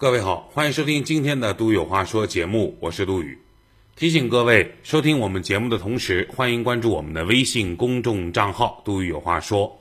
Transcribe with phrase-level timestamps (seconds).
[0.00, 3.36] 各位好，欢迎收听今天的《都有话说》节目，我是杜宇。
[3.96, 9.80] 提醒各位，收听我们节目的同时，欢迎关注我们的微信公众账号“杜宇有话说”。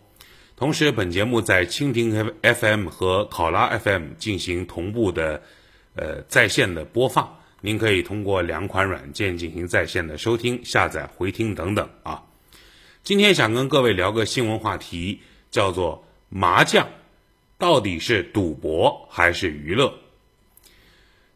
[0.57, 5.43] 同时，本节目在蜻蜓 FM 和考拉 FM 进行同步的
[5.93, 12.23] 呃在线的播放，您可以通过两款软件进行在线的收听、下载、回听等等啊。
[13.03, 15.19] 今天想跟各位聊个新闻话题，
[15.51, 16.87] 叫做麻将
[17.59, 19.93] 到底是赌博还是娱乐？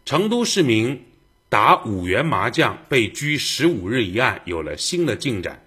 [0.06, 1.06] 成都市民
[1.50, 5.64] 打五元麻将被拘十五日一案有了新的进展。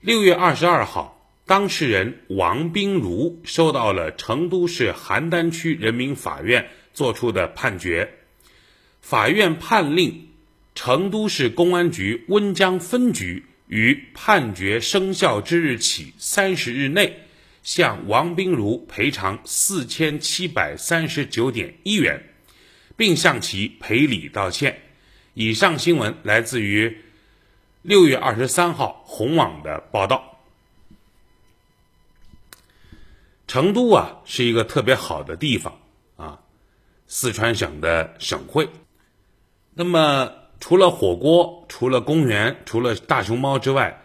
[0.00, 8.12] 六月二十二号，当事人王冰如收到了成都市邯郸区人民法院作出的判决，
[9.00, 10.28] 法院判令
[10.74, 13.44] 成都市公安局温江分局。
[13.68, 17.20] 于判决生效之日起三十日内，
[17.62, 22.22] 向王冰如赔偿四千七百三十九点一元，
[23.02, 24.80] 并向其赔礼道歉。
[25.34, 26.98] 以上新闻来自于
[27.82, 30.38] 六月二十三号红网的报道。
[33.48, 35.76] 成都啊，是一个特别好的地方
[36.16, 36.38] 啊，
[37.08, 38.68] 四川省的省会。
[39.74, 40.30] 那么。
[40.60, 44.00] 除了火锅，除了公园，除了大熊猫之外，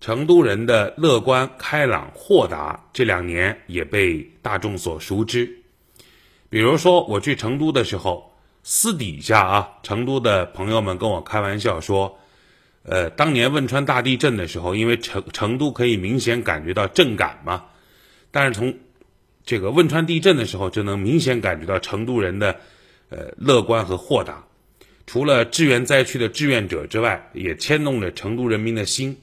[0.00, 5.50] 成都人的乐观、开朗、豁达，这两年也被大众所熟知。
[6.48, 8.25] 比如说，我去成都的时候，
[8.68, 12.18] 私底下啊，成都的朋友们跟我开玩笑说，
[12.82, 17.66] 呃，当年汶川大地震的时候，因为成成都可以明显感觉到震感嘛，
[18.32, 18.76] 但是从
[19.44, 22.56] 这个汶川地震的时候，就能明显感觉到成都人的
[23.08, 24.44] 呃乐观和豁达。
[25.06, 29.20] 除了支援灾区的志愿者之外，也牵动着成都人民的心。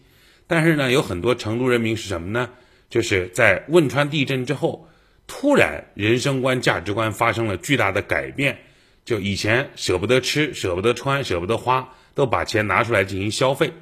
[0.48, 2.50] 但是呢，有很多成都人民是什么呢？
[2.90, 4.88] 就是在汶川地震之后，
[5.28, 8.58] 突然人生观、价值观发生了巨大的改变。
[9.06, 13.74] 就以前舍不得吃、舍不得穿、舍不得花，都把钱拿出来进行消费。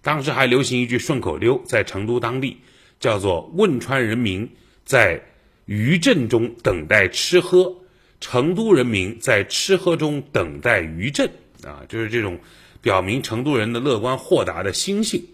[0.00, 2.58] 当时还流行一句顺口溜，在成都当地
[2.98, 4.50] 叫做“汶川人民
[4.84, 5.22] 在
[5.64, 7.76] 余震中等待吃喝，
[8.20, 11.30] 成都人民在吃喝中等待余震”。
[11.64, 12.40] 啊，就是这种
[12.80, 15.26] 表明成都人的乐观豁达的心性，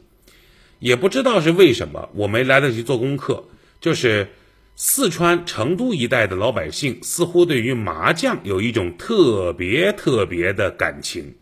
[0.79, 3.45] 也不知道是为什么，我没来得及做功课。
[3.81, 4.29] 就是
[4.81, 11.35] 四川成都一带的老百姓似乎对于麻将有一种特别特别的感情，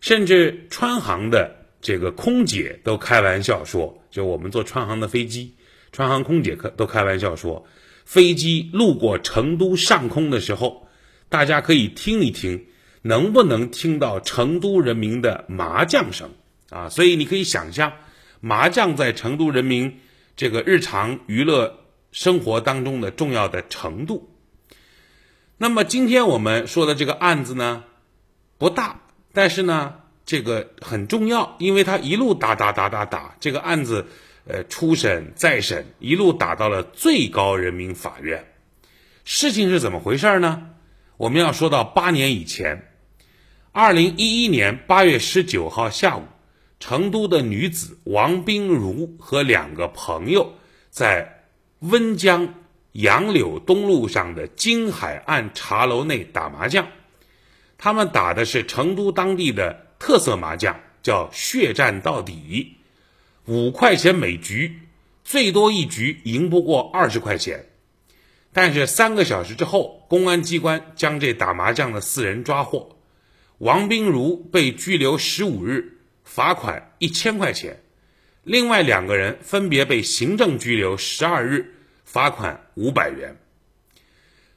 [0.00, 5.52] 甚至川航的这个空姐都开玩笑说，就我们坐川航的飞机，
[5.92, 7.66] 川航空姐可都开玩笑说，
[8.06, 10.88] 飞机路过成都上空的时候，
[11.28, 12.64] 大家可以听一听。
[13.02, 16.30] 能不能听到成都人民的麻将声
[16.70, 16.88] 啊？
[16.88, 17.92] 所以你可以想象，
[18.40, 19.98] 麻将在成都人民
[20.36, 21.80] 这个日常娱乐
[22.12, 24.30] 生活当中的重要的程度。
[25.56, 27.84] 那么今天我们说的这个案子呢，
[28.58, 29.00] 不大，
[29.32, 34.06] 但是呢，这个很重要，因为他一路打打打打打，这个案子
[34.46, 38.52] 呃初审再审，一路打到了最高人民法院。
[39.24, 40.70] 事情是怎么回事呢？
[41.16, 42.88] 我们要说到八年以前。
[43.70, 46.24] 二零一一年八月十九号下午，
[46.80, 50.54] 成都的女子王冰如和两个朋友
[50.90, 51.41] 在
[51.82, 52.54] 温江
[52.92, 56.86] 杨柳东路上的金海岸茶楼内打麻将。
[57.76, 62.76] 他们打的是成都当地的特色麻将，叫“血战到底”，
[63.46, 64.78] 五块钱每局，
[65.24, 67.66] 最多一局赢不过二十块钱。
[68.52, 72.96] 但是三个小时之后，公安机关将这打麻将的四人抓获。
[73.58, 77.78] 王冰如被拘留十五日，罚款一千块钱；
[78.44, 83.36] 另外两个人分别被行政拘留十二日，罚款五百元。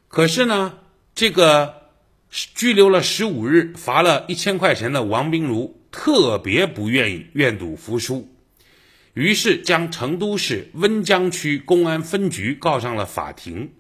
[0.08, 0.80] 可是呢，
[1.14, 1.92] 这个
[2.32, 8.28] 拘留了十五日，罚了一千块钱的王冰如特别不愿意愿赌服输，
[9.14, 13.72] 于是将成都市温江区公安分局告上了法庭。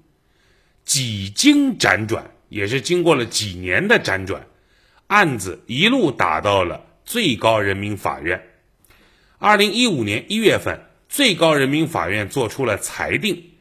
[0.84, 4.46] 几经辗转，也是经过了几年的辗转。
[5.08, 8.44] 案子一路打到了最高人民法院。
[9.38, 13.52] 二零一五年一月份，最高人民法院作出了裁定，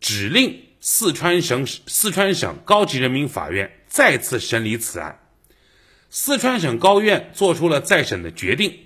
[0.00, 5.20] 指令四川省四川省高级人民法院再次审理此案。
[6.10, 8.78] 四川省高院作出了再审的决定，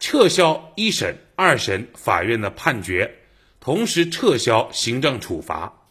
[0.00, 3.16] 撤销一审、二审法院的判决，
[3.60, 5.82] 同时撤销行政处罚。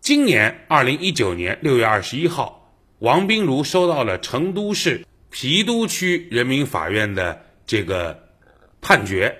[0.00, 2.60] 今年二零一九年六月二十一号。
[3.00, 8.23] 王冰如收到了成都市郫都区人民法院的这个
[8.84, 9.34] 判决，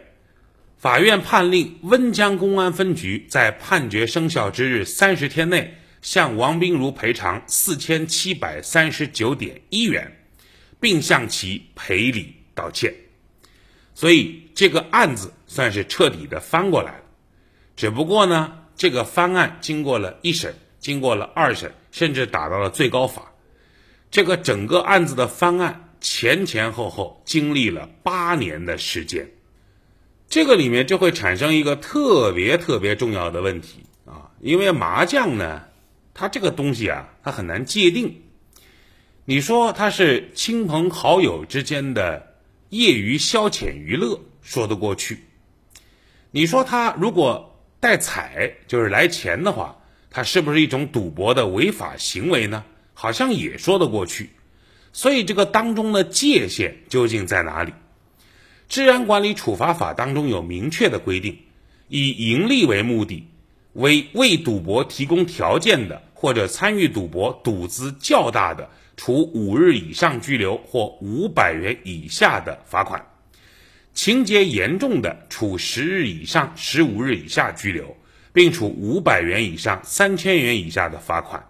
[0.79, 10.11] 法院判令温江公安分局在判决生效之日三十天内向王冰如赔偿四千七百三十九点一元，
[10.81, 12.95] 并向其赔礼道歉。
[13.93, 17.05] 所以这个案子算是彻底的翻过来了。
[17.77, 23.31] 只不过呢，这个翻案经过了一审，经过了二审，甚至打到了最高法。
[24.11, 29.29] 这个整个案子的翻案前前后后经历了八年的时间，
[30.35, 35.63] 这个里面就会产生一个特别特别重要的问题啊，因为麻将呢，
[36.13, 38.21] 它这个东西啊，它很难界定。
[39.27, 42.35] 你说它是亲朋好友之间的
[42.71, 45.15] 业余消遣娱乐，说得过去；
[46.33, 52.65] 你说它如果带彩，就是来钱的话，它是不是一种赌博的违法行为呢？
[52.93, 54.31] 好像也说得过去，
[54.93, 57.73] 所以这个当中的界限究竟在哪里？
[58.69, 61.39] 治安管理处罚法当中有明确的规定，
[61.89, 63.27] 以盈利为目的，
[63.75, 73.01] 为为赌博提供条件的或者参与赌博赌资较大的，处五日以上拘留或五百元以下的罚款；
[73.93, 77.97] 情节严重的，处十日以上十五日以下拘留，
[78.33, 81.45] 并处五百元以上三千元以下的罚款。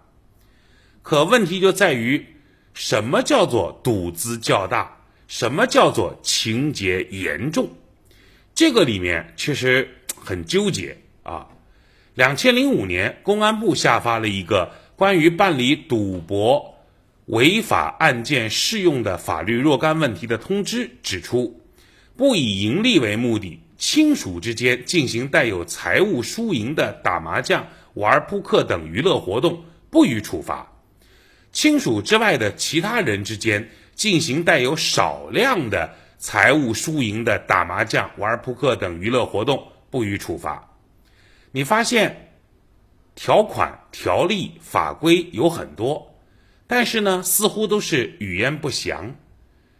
[1.01, 2.25] 可问题就在于，
[2.73, 4.94] 什么叫做赌资较大？
[5.27, 7.69] 什么叫做情节严重？
[8.53, 11.47] 这个里面其实很纠结啊。
[12.13, 16.75] 两千零五年，公安部下发了一个关于办理赌博
[17.25, 21.59] 违法案件适用的法律若干问题的通知，指出，
[22.15, 30.71] 不以盈利为目的，亲属之间进行带有财物输赢的打麻将、玩扑克等娱乐活动，不予处罚。
[31.51, 35.89] 亲属之外的其他人之间进行带有少量的
[36.19, 40.69] 财务输赢的打麻将、玩扑克等娱乐活动，不予处罚。
[41.51, 42.33] 你发现
[43.15, 46.15] 条款、条例、法规有很多，
[46.67, 49.15] 但是呢，似乎都是语言不详。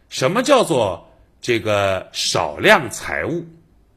[0.07, 3.45] 什么叫做这个少量财物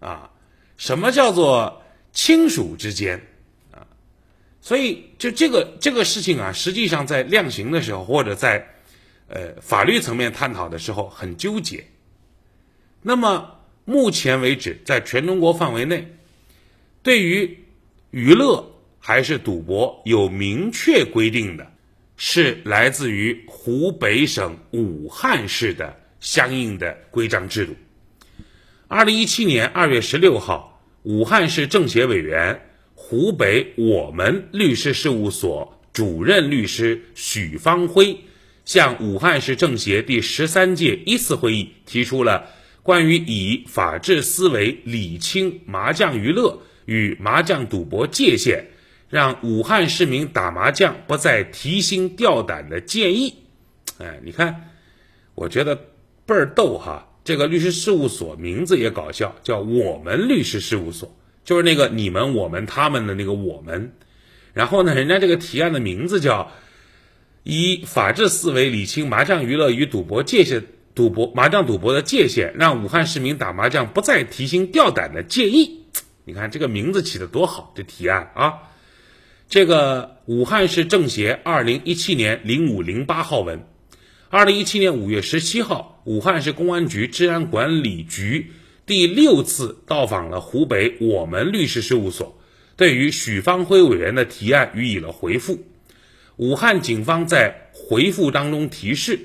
[0.00, 0.28] 啊？
[0.76, 1.82] 什么叫做
[2.12, 3.20] 亲属之间
[3.72, 3.86] 啊？
[4.60, 8.66] 所以，就这个这个事情啊，实际上在量刑的时候，或者在
[9.28, 11.84] 呃法律层面探讨的时候，很纠结。
[13.02, 16.14] 那么目前为止，在全中国范围内，
[17.02, 17.58] 对于
[18.10, 21.70] 娱乐还是赌博有明确规定的，
[22.16, 27.76] 是来自于湖北省武汉市的相应的规章制度。
[28.88, 32.62] 二零一七年二月十六号，武汉市政协委员。
[33.00, 38.18] 湖北我们律师事务所主任律师许方辉
[38.68, 42.50] 向武汉市政协第十三届一次会议提出了
[42.82, 48.66] 关于以法治思维理清麻将娱乐与麻将赌博界限，
[49.08, 53.36] 让武汉市民打麻将不再提心吊胆的建议。
[54.00, 54.68] 哎，你看，
[55.34, 55.74] 我觉得
[56.26, 57.08] 倍儿逗哈！
[57.24, 61.16] 这个律师事务所名字也搞笑，叫我们律师事务所。
[61.42, 63.92] 就是那个你们、我们、他们的那个我们，
[64.52, 66.52] 然后呢，人家这个提案的名字叫
[67.50, 70.64] “以法治思维理清麻将娱乐与赌博界限，
[70.94, 75.86] 赌博麻将赌博的界限，让武汉市民打麻将不再提心吊胆的建议”。
[76.26, 78.52] 你看这个名字起的多好，这提案啊！
[79.48, 83.66] 这个武汉市政协二零一七年零五零八号文，
[84.28, 88.52] 二零一七年五月十七号，武汉市公安局治安管理局。
[88.84, 92.38] 第六次到访了湖北我们律师事务所，
[92.76, 95.64] 对于许方辉委员的提案予以了回复。
[96.38, 99.18] 武汉警方在回复当中提示，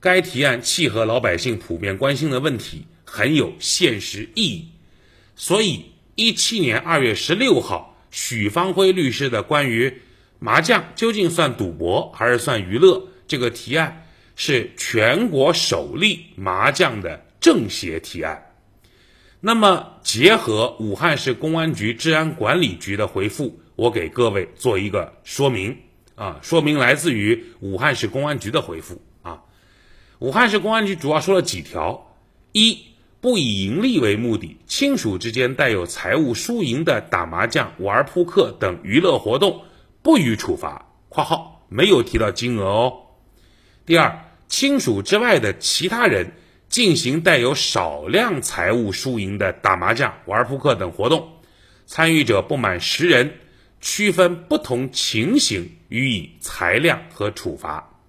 [0.00, 4.68] 该提案契合老百姓普遍关心的问题，很有现实意义。
[5.34, 5.84] 所以，
[6.14, 10.00] 一七年二月十六号，许方辉律师的关于
[10.38, 18.42] 麻将究竟算赌博还是算娱乐这个提案，是全国首例麻将的政协提案。
[19.40, 25.76] 那么，结合武汉市公安局治安管理局的回复，我给各位做一个说明
[26.16, 29.42] 啊，说明来自于武汉市公安局的回复啊。
[30.18, 32.16] 武汉市公安局主要说了几条：
[32.50, 32.82] 一，
[33.20, 39.62] 不以盈利为目的，亲属之间带有财务输赢的打麻将、玩扑克等娱乐活动，
[40.02, 42.92] 不予处罚（括号没有提到金额哦）。
[43.86, 46.32] 第二，亲属之外的其他人。
[46.68, 51.28] 进行带有少量财物输赢的打麻将、玩扑克等活动，
[51.86, 53.34] 参与者不满十人，
[53.80, 58.00] 区分不同情形予以裁量和处罚。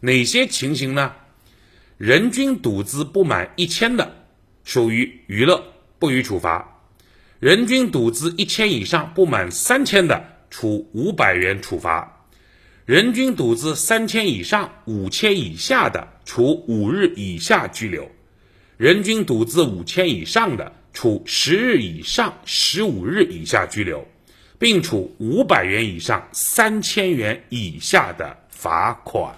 [0.00, 1.12] 哪些情形呢？
[1.98, 4.24] 人均赌资不满一千的，
[4.64, 5.62] 属于娱乐，
[5.98, 6.86] 不予处罚；
[7.38, 12.26] 人均赌资一千以上不满三千的，处五百元处罚；
[12.86, 18.04] 人均赌资三千以上、五千以下的，处五日以下拘留；
[18.78, 24.08] 人均赌资五千以上的，处十日以上十五日以下拘留，
[24.60, 29.34] 并处五百元以上三千元以下的罚款。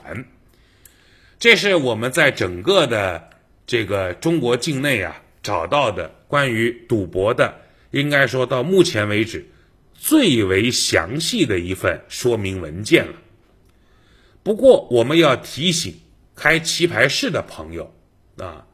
[1.38, 3.30] 这是我们在整个的
[3.64, 7.54] 这个中国境内啊找到的关于赌博的，
[7.92, 9.48] 应该说到目前为止
[9.94, 13.14] 最为详细的一份说明文件了。
[14.42, 15.94] 不过，我们要提醒
[16.34, 17.94] 开棋牌室的朋友
[18.38, 18.66] 啊。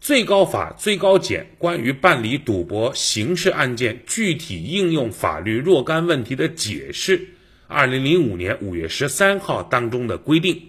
[0.00, 7.28] 最高法、最高检关于办理赌博刑事案件具体应用法律若干问题的解释，
[7.66, 10.62] 二零零五年五月十三号当中的规定，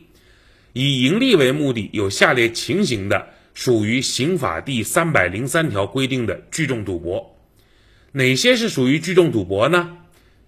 [0.74, 7.36] 以盈利为目的有下列情形的，属于刑法第三百零三条规定的聚众赌博。
[8.12, 9.98] 哪些是属于聚众赌博呢？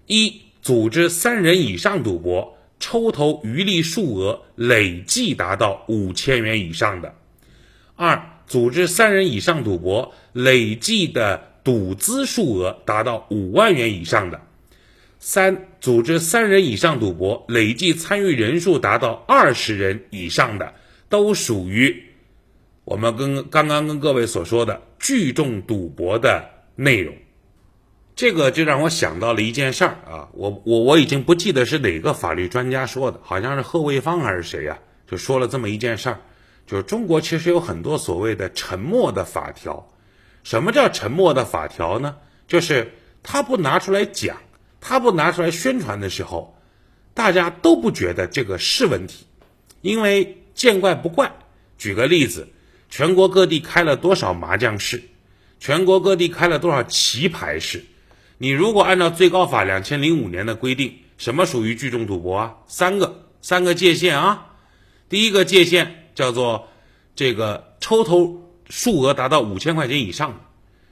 [0.08, 7.14] 一、组织三人以上赌博，抽头渔利数额累计达到五千元以上的；
[7.94, 14.38] 二、组织三人以上赌博，累计的赌资数额达到五万元以上的；
[15.18, 20.74] 三、组织三人以上赌博，累计参与人数达到二十人以上的，
[21.08, 22.02] 都属于
[22.84, 26.44] 我们跟刚刚跟各位所说的聚众赌博的
[26.74, 27.14] 内容。
[28.14, 36.20] 这个就让我想到了一件事儿啊，我我我已经不记得是哪个法律专家说的，好像是贺卫方还是谁呀，就说了这么一件事儿。
[36.66, 39.92] 就是中国其实有很多所谓的沉默的法条，
[40.42, 42.16] 什么叫沉默的法条呢？
[42.48, 42.92] 就是
[43.22, 44.38] 他不拿出来讲，
[44.80, 46.56] 他不拿出来宣传的时候，
[47.14, 49.26] 大家都不觉得这个是问题，
[49.80, 51.32] 因为见怪不怪。
[51.78, 52.48] 举个例子，
[52.88, 55.02] 全国各地开了多少麻将室，
[55.58, 57.84] 全国各地开了多少棋牌室，
[58.38, 62.54] 你如果按照最高法两千零五年的规定，什么属于聚众赌博啊？
[62.66, 64.56] 三个三个界限啊，
[65.08, 65.98] 第一个界限。
[66.14, 66.68] 叫做
[67.14, 70.40] 这个抽头数额达到五千块钱以上，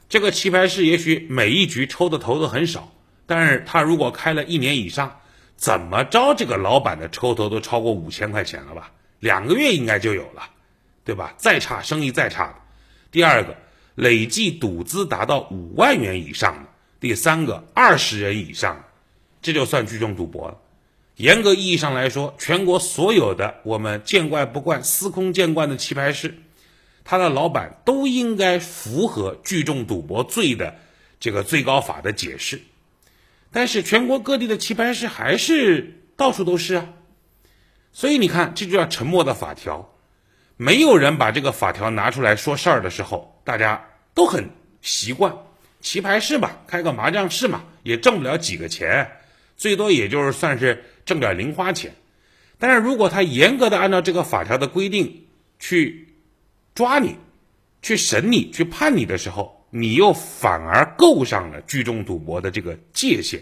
[0.09, 2.93] 这个棋牌室也许每一局抽的头都很少，
[3.27, 5.21] 但是他如果开了一年以上，
[5.57, 8.93] 怎么着这个老板的抽头都超过五千块钱了吧？
[9.19, 10.43] 两个月应该就有了，
[11.05, 11.35] 对吧？
[11.37, 12.55] 再差生意再差，
[13.11, 13.57] 第二个
[13.95, 16.67] 累计赌资达到五万元以上，
[16.99, 18.83] 第三个二十人以上，
[19.43, 20.57] 这就算聚众赌博了。
[21.21, 26.35] 严格意义上来说，全国所有的我们见怪不怪、司空见惯的棋牌室，
[27.05, 30.77] 他的老板都应该符合聚众赌博罪的
[31.21, 32.63] 这个最高法的解释。
[33.53, 36.89] 但是全国各地的棋牌室还是到处都是啊，
[37.93, 39.95] 所以你看，这就叫沉默的法条。
[40.57, 44.49] 没有人把这个法条拿出来说事儿的时候，大家都很
[44.81, 45.37] 习惯
[45.83, 49.11] 棋牌室吧，开个麻将室嘛，也挣不了几个钱，
[49.59, 50.83] 最多也就是算是。
[51.05, 51.95] 挣点零花钱，
[52.59, 55.27] 但是如果他严格的按照这个法条的规定
[55.59, 56.15] 去
[56.75, 57.17] 抓你、
[57.83, 63.41] 去审你、去判你的时候，你又反而够上了聚众赌博的这个界限，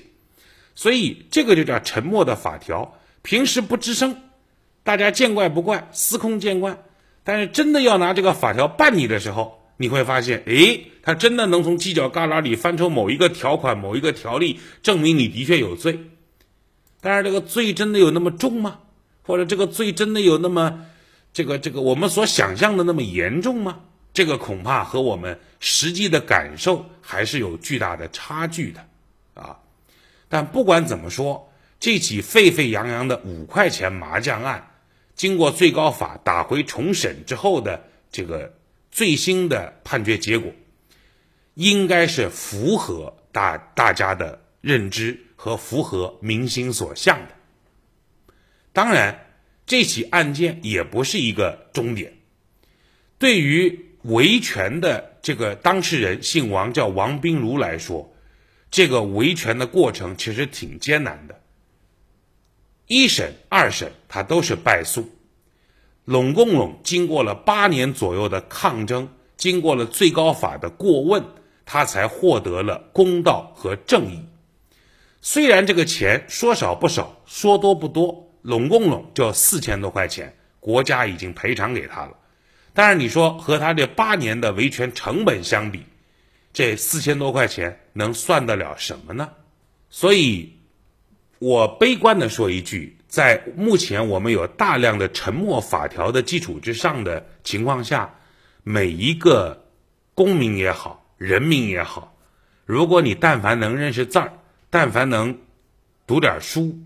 [0.74, 2.98] 所以这个就叫沉默的法条。
[3.22, 4.16] 平时不吱声，
[4.82, 6.78] 大家见怪不怪、司空见惯，
[7.24, 15.98] 但是真的要拿这个法条办你的时候，你会发现，诶，他真的能从犄角旮旯里翻出某一个条款、某一个条例，证明你的确有罪。
[17.00, 18.80] 但是这个罪真的有那么重吗？
[19.22, 20.86] 或者这个罪真的有那么
[21.32, 23.80] 这个这个我们所想象的那么严重吗？
[24.14, 28.84] 这个恐怕和我们实际的感受还是有巨大的差距的
[29.34, 29.58] 啊！
[30.28, 34.70] 但不管怎么说，这起沸沸扬扬的五块钱麻将案，
[35.14, 38.54] 经过最高法打回重审之后的这个
[38.90, 40.50] 最新的判决结果，
[41.54, 45.20] 应该是符合大大家的认知。
[45.38, 47.34] 和符合民心所向的。
[48.72, 49.26] 当然，
[49.64, 52.12] 这起案件也不是一个终点。
[53.18, 58.12] 对于维权的这个当事人姓王，叫王冰如来说，
[58.68, 61.40] 这个维权的过程其实挺艰难的。
[62.88, 65.08] 一审、二审他都是败诉，
[66.04, 71.24] 拢共拢经过了八年左右的抗争，经过了最高法的过问，
[71.64, 74.24] 他才获得了公道和正义。
[75.20, 82.16] 虽然这个钱说少不少，说多不多，拢共拢就四千多块钱，国家已经赔偿给他了。
[82.72, 85.84] 但是你说和他这八年的维权成本相比，
[86.52, 89.30] 这四千多块钱能算得了什么呢？
[89.90, 90.58] 所以，
[91.40, 98.14] 我悲观的说一句，在目前我们有大量的沉默法条的基础之上的情况下，
[98.62, 99.66] 每一个
[100.14, 102.16] 公民也好，人民也好，
[102.64, 104.37] 如果你但凡能认识字儿，
[104.70, 105.38] 但凡能
[106.06, 106.78] 读点书，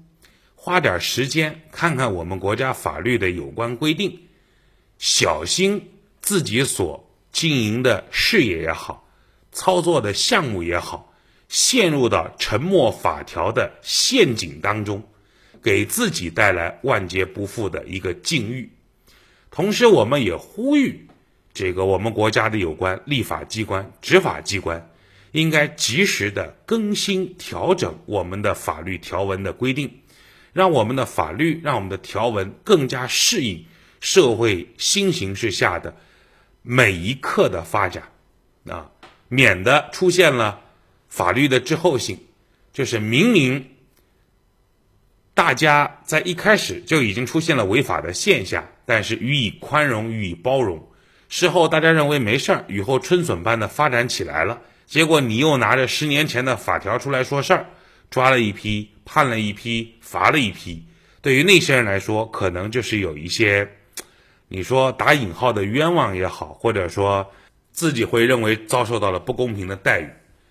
[0.55, 4.21] 花点时间看看我们国家法律的有关规定，
[4.99, 9.09] 小心自己所经营的事业也好，
[9.51, 11.13] 操作的项目也好，
[11.49, 15.03] 陷入到沉默法条的陷阱当中，
[15.61, 18.71] 给自己带来万劫不复的一个境遇。
[19.51, 21.09] 同时，我们也呼吁
[21.53, 24.89] 这个我们国家的有关立法机关、执法机关。
[25.33, 30.03] 应该及时的更新调整我们的法律条文的规定，
[30.53, 33.65] 让我们的法律、让我们的条文更加适应
[34.01, 35.97] 社会新形势下的
[36.61, 38.05] 每一刻的发展，
[38.69, 38.91] 啊，
[39.29, 40.61] 免得出现了
[41.09, 42.19] 法律的滞后性，
[42.73, 43.71] 就是明明
[45.33, 50.91] 大家在一开始就已经出现了违法的现象，但是予以宽容、予以包容，
[51.31, 54.61] 事后大家认为没事儿，雨后春笋般的发展起来了。
[54.93, 57.67] 结果你又拿着十年前的法条出来说事儿，
[58.11, 60.85] 抓了一批，判了一批，罚了一批。
[61.23, 63.67] 对于那些人来说，可能就是有一些，
[64.49, 67.33] 你说打引号的冤枉也好，或者说
[67.71, 70.11] 自己会认为遭受到了不公平的待遇。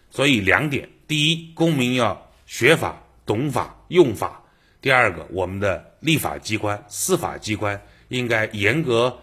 [0.10, 4.44] 所以两点：第一，公民要学法、懂法、用法；
[4.82, 9.20] 第二个，我们的立法机关、司法机关应该严格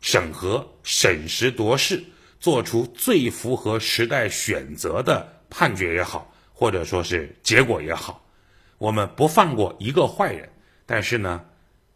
[0.00, 2.04] 审核、审时度势。
[2.40, 8.24] 做出最符合时代选择的判决也好，或者说是结果也好，
[8.78, 10.48] 我们不放过一个坏人，
[10.86, 11.44] 但是呢，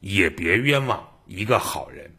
[0.00, 2.14] 也别冤枉一个好人。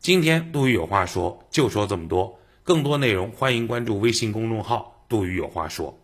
[0.00, 2.38] 今天杜宇有话说，就说这么多。
[2.62, 5.98] 更多内容，欢迎关注微信公众号“杜宇有话说”。